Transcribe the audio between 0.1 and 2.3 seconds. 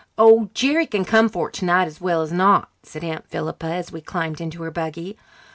"Oh, Jerry can come for it tonight as well